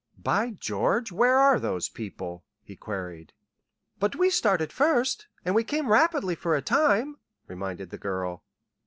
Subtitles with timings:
[0.17, 3.33] "By George, where are those people?" he queried.
[3.99, 8.43] "But we started first, and we came rapidly for a time," reminded the girl.